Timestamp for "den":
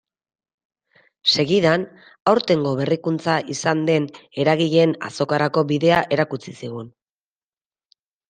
3.91-4.07